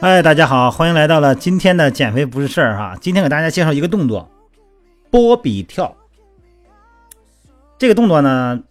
[0.00, 2.96] 嗨，大家好，欢迎来到了今天的减肥不是事儿哈。
[3.00, 4.30] 今天给大家介绍一个动作，
[5.10, 5.94] 波比跳。
[7.78, 8.62] 这个动作呢，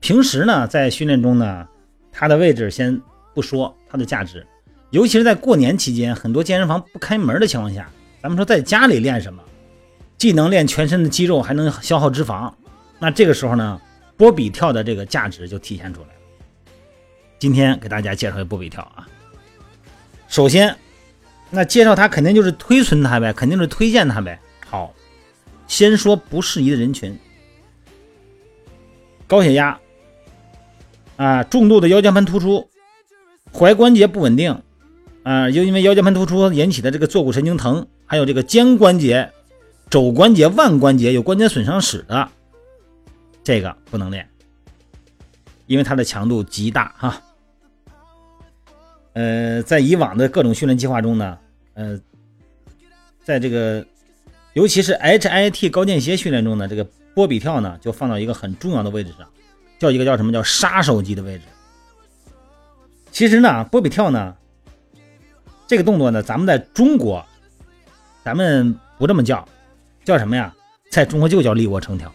[0.00, 1.66] 平时呢在训练中呢，
[2.10, 3.00] 它的位置先
[3.32, 4.44] 不说，它的价值，
[4.90, 7.88] 尤其是在过年期间，很多健身房不开门的情况下，
[8.20, 9.40] 咱们说在家里练什么，
[10.18, 12.52] 既能练全身的肌肉，还能消耗脂肪，
[12.98, 13.80] 那这个时候呢，
[14.16, 16.21] 波比跳的这个价值就体现出来了。
[17.42, 19.04] 今天给大家介绍一波比跳啊。
[20.28, 20.76] 首先，
[21.50, 24.38] 那介绍它肯定就是推存它呗，肯定是推荐它呗。
[24.64, 24.94] 好，
[25.66, 27.18] 先说不适宜的人群：
[29.26, 29.76] 高血压
[31.16, 32.70] 啊，重度的腰间盘突出，
[33.52, 34.62] 踝关节不稳定
[35.24, 39.32] 啊，又因为腰间盘突出引起的这个坐骨神经疼，还有这个肩关节、
[39.90, 42.28] 肘关节、腕关节有关节损伤史的，
[43.42, 44.28] 这个不能练，
[45.66, 47.20] 因为它的强度极大哈。
[49.14, 51.38] 呃，在以往的各种训练计划中呢，
[51.74, 52.00] 呃，
[53.22, 53.84] 在这个
[54.54, 56.82] 尤其是 HIT 高间歇训练中呢，这个
[57.14, 59.28] 波比跳呢就放到一个很重要的位置上，
[59.78, 61.44] 叫一个叫什么叫杀手级的位置。
[63.10, 64.34] 其实呢，波比跳呢
[65.66, 67.22] 这个动作呢，咱们在中国
[68.24, 69.46] 咱们不这么叫，
[70.04, 70.54] 叫什么呀？
[70.90, 72.10] 在中国就叫立卧撑跳，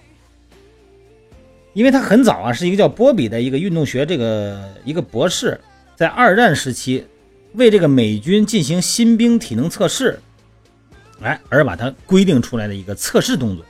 [1.74, 5.60] 因为他很早啊，是一个叫波比的一个运动学这个一个博士。
[5.98, 7.08] 在二战时期，
[7.54, 10.20] 为这个美军进行新兵体能测试，
[11.24, 13.66] 哎，而把它规定出来的一个测试动作。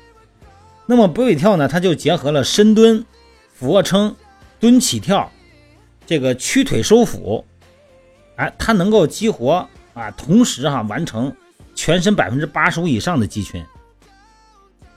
[0.85, 3.05] 那么波比跳呢，它就结合了深蹲、
[3.53, 4.13] 俯卧撑、
[4.59, 5.31] 蹲起跳，
[6.05, 7.45] 这个屈腿收腹，
[8.35, 11.33] 哎，它能够激活啊，同时哈完成
[11.75, 13.63] 全身百分之八十五以上的肌群。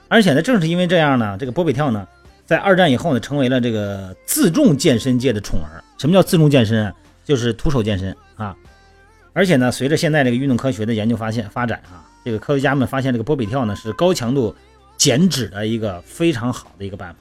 [0.09, 2.09] 而且呢，正是因为这样呢，这个波比跳呢，
[2.45, 5.79] 在二战以后呢，成为了这个自重健身界的宠儿。
[5.97, 6.93] 什么叫自重健身啊？
[7.31, 8.57] 就是徒手健身啊，
[9.33, 14.53] 而且呢，随着现在这个运动科学的研究发现发展啊，这个科学家们发现这个波比跳呢是高强度
[14.97, 17.21] 减脂的一个非常好的一个办法。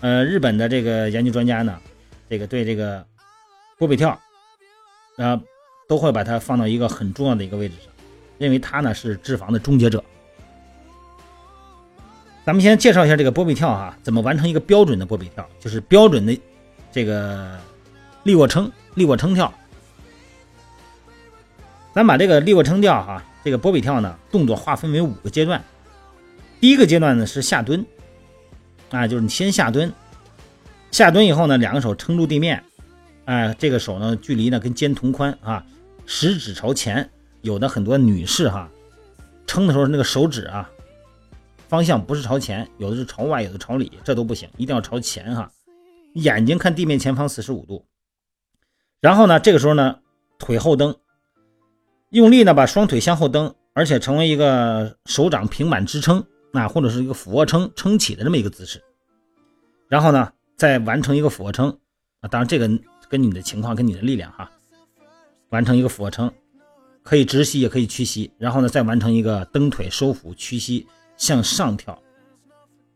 [0.00, 1.78] 呃，日本的这个研究专家呢，
[2.30, 3.04] 这个对这个
[3.76, 4.18] 波比跳
[5.18, 5.38] 啊，
[5.86, 7.92] 都会把它放到一个很重要的一个位置上，
[8.38, 10.02] 认为它呢是脂肪的终结者。
[12.46, 16.40] 咱们先介绍一下这个波比跳哈，怎么完成一个标准的波比跳，就是标准的
[16.90, 17.58] 这个
[18.24, 18.70] 立卧撑。
[18.94, 19.52] 立卧撑跳，
[21.92, 25.64] 咱把这个立卧撑跳哈，这个波比跳呢，动作划分为五个阶段。
[26.60, 27.84] 第一个阶段呢是下蹲，
[28.90, 29.92] 啊，就是你先下蹲，
[30.92, 32.62] 下蹲以后呢，两个手撑住地面，
[33.24, 35.66] 哎，这个手呢距离呢跟肩同宽啊，
[36.06, 37.10] 食指朝前。
[37.42, 38.70] 有的很多女士哈，
[39.48, 40.70] 撑的时候那个手指啊，
[41.68, 45.50] 方向不是朝前，有的是朝外，有的朝里，这都不行，一定要朝前哈。
[46.14, 47.84] 眼睛看地面前方四十五度。
[49.04, 49.98] 然后呢，这个时候呢，
[50.38, 50.96] 腿后蹬，
[52.08, 58.82] 用力呢把双腿向后蹬，而且成为一个手掌平板支撑啊，或者是一个俯卧撑撑起的这么一个姿势。
[59.88, 61.68] 然后呢，再完成一个俯卧撑
[62.20, 62.66] 啊，当然这个
[63.10, 64.50] 跟你的情况跟你的力量哈，
[65.50, 66.32] 完成一个俯卧撑，
[67.02, 68.32] 可以直膝也可以屈膝。
[68.38, 70.86] 然后呢，再完成一个蹬腿收腹屈膝
[71.18, 72.02] 向上跳，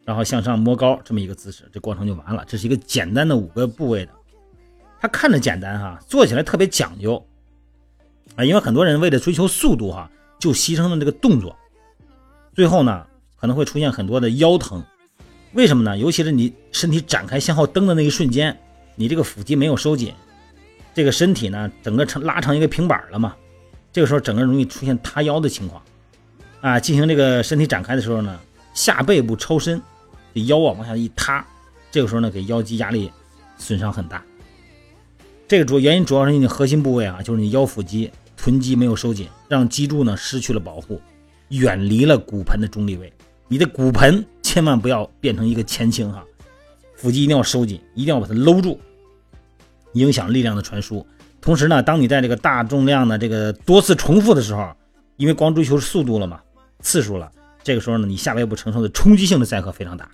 [0.06, 2.42] 然后向上摸高这么一个姿势，这过程就完了。
[2.48, 4.12] 这是一个简单的五个部位的。
[5.00, 7.24] 它看着简单哈，做起来特别讲究
[8.36, 11.56] 啊，因为很多人为了追求速度哈，就牺牲了这个动作，
[12.54, 13.06] 最后呢
[13.36, 14.82] 可能会出现很多的腰疼。
[15.52, 15.96] 为什么呢？
[15.96, 18.58] 尤其是你身体展开向后蹬的那一瞬间，
[18.96, 20.12] 你这个腹肌没有收紧，
[20.92, 23.34] 这个身体呢整个成拉成一个平板了嘛，
[23.92, 25.82] 这个时候整个容易出现塌腰的情况
[26.60, 26.78] 啊。
[26.78, 28.38] 进行这个身体展开的时候呢，
[28.74, 29.80] 下背部超伸，
[30.34, 31.44] 这腰啊往下一塌，
[31.90, 33.10] 这个时候呢给腰肌压力
[33.56, 34.22] 损伤很大。
[35.48, 41.00] 这个主原因主要是你的核心部位啊，就是你腰腹肌、臀肌没有收紧，让脊柱呢失去了保护，
[41.48, 43.10] 远离了骨盆的中立位。
[43.48, 46.22] 你的骨盆千万不要变成一个前倾哈，
[46.94, 48.78] 腹肌一定要收紧，一定要把它搂住，
[49.94, 51.06] 影响力量的传输。
[51.40, 54.70] 同时呢，当你在这个大重量的这个多次重复的时候，
[55.16, 56.42] 因为光追求速度了嘛，
[56.80, 60.10] 次数了，这个时候呢，你下背部承受的冲击性的载荷非常大，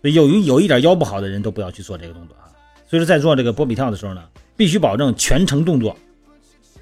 [0.00, 2.48] 所以有有一点腰不好的人都不要去做这个动作啊。
[2.94, 4.22] 所以说，在做这个波比跳的时候呢，
[4.56, 5.96] 必须保证全程动作，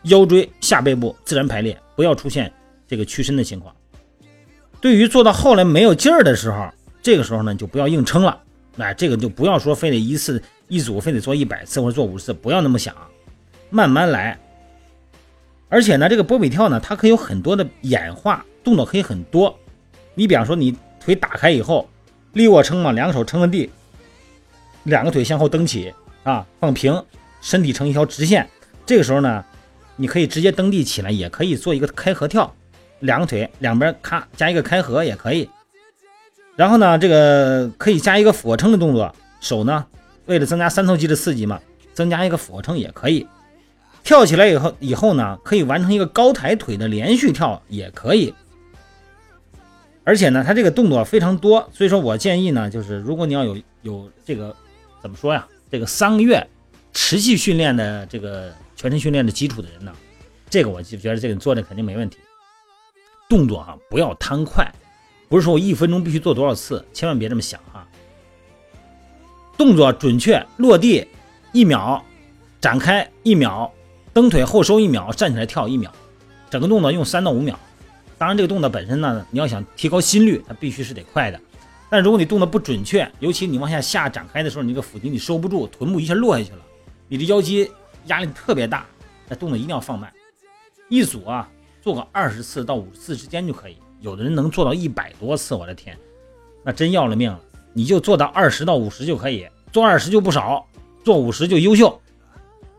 [0.03, 2.53] 腰椎下背部自然排列，不要出现
[2.87, 3.75] 这个屈伸的情况。
[4.79, 6.69] 对于做到后来没有劲儿的时候，
[7.01, 8.39] 这个时候呢，就不要硬撑了。
[8.77, 12.95] 哎，这个就不要说非得一次一组非得做一百次或者做五十次，不要那么想，
[13.71, 14.39] 慢慢来。
[15.71, 19.59] 而且呢，这个波比跳呢，它可以有很多的演化动作，可以很多。
[20.15, 21.89] 你比方说，你腿打开以后，
[22.35, 23.71] 立卧撑嘛，两个手撑着地，
[24.83, 25.91] 两个腿向后蹬起。
[26.25, 27.05] 啊，放平，
[27.41, 28.49] 身体成一条直线，
[28.87, 29.45] 这个时候呢，
[29.97, 32.55] 你可以直接蹬地起来，也可以做一个开合跳，
[33.01, 35.49] 两个腿两边咔加一个开合也可以。
[36.55, 39.85] 然后呢，这个可以加一个俯卧撑的动作，手呢
[40.27, 41.61] 为了增加三头肌的刺激嘛，
[41.95, 43.27] 增加一个俯卧撑也可以。
[44.05, 48.35] 跳起来以后以后呢，可以完成一个高抬腿的连续跳也可以。
[50.05, 54.55] 而且呢，它这个动作非常多，所以说我建议呢，就是如果你要有有这个
[55.01, 56.47] 怎么说呀，这个三个月
[56.93, 59.91] 持续训练的这个全身训练的基础的人呢，
[60.51, 62.19] 这个我就觉得这个做的肯定没问题。
[63.27, 64.71] 动作哈不要贪快，
[65.31, 67.89] 不是说我一分钟必须做多少次，千万别这么想哈。
[69.57, 71.09] 动作准确，落地
[71.55, 72.05] 一秒，
[72.61, 73.73] 展开一秒，
[74.13, 75.91] 蹬腿后收一秒，站起来跳一秒，
[76.51, 77.59] 整个动作用三到五秒。
[78.19, 81.41] 当然，这个动作本身呢，你要想提高心率，它必须是得快的。
[81.93, 86.63] 但如果你动的不准确，尤其你往下下展开的时候，你这个腹肌你收不住，臀部一下落下去了，
[87.07, 87.71] 你的腰肌
[88.07, 88.87] 压力特别大，
[89.29, 90.11] 那动作一定要放慢。
[90.89, 91.47] 一组啊，
[91.83, 93.77] 做个二十次到五十次之间就可以。
[94.01, 95.95] 有的人能做到一百多次，我的天，
[96.65, 97.39] 那真要了命了。
[97.75, 100.67] 你就做到二十到五十就可以，做二十就不少，
[101.05, 102.01] 做五十就优秀。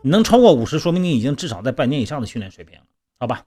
[0.02, 2.84] 你能超过五十，说明你已经至少在半年以上的训练水平了，
[3.20, 3.44] 好吧？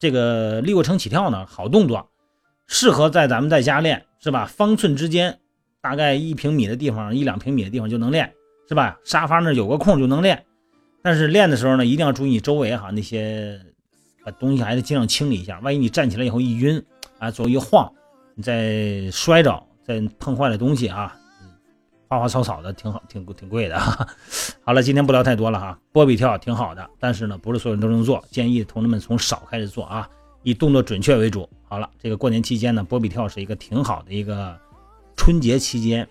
[0.00, 2.10] 这个立卧撑起跳呢，好动作，
[2.72, 4.46] 适合在咱们在家练，是吧？
[4.46, 5.40] 方寸之间，
[5.82, 8.32] 大概一平米的地方，一两平米的地方就能练，
[8.68, 8.96] 是吧？
[9.04, 10.46] 沙发那有个空就能练。
[11.02, 13.60] 但是练的时候呢，一定要注意你周围哈那些
[14.24, 15.58] 把东西还得尽量清理一下。
[15.60, 16.80] 万一你站起来以后一晕
[17.18, 17.92] 啊，左右一晃，
[18.36, 21.16] 你再摔着，再碰坏了东西啊。
[22.06, 24.06] 花花草草的挺好，挺挺贵的哈。
[24.64, 25.76] 好了，今天不聊太多了哈。
[25.90, 30.08] 波比跳挺好的，但是呢，不是所有人都能做，建议同志们从少开始做啊，
[30.44, 31.50] 以动作准确为主。
[31.70, 34.58] 好了，这个过年期间呢，波比跳是一个挺好的一个
[35.16, 36.06] 春节期间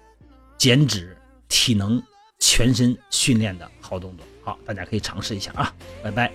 [0.57, 1.17] 减脂、
[1.49, 2.01] 体能、
[2.39, 4.25] 全身训练的好动作。
[4.41, 5.75] 好，大家可以尝试一下啊。
[6.01, 6.31] 拜拜。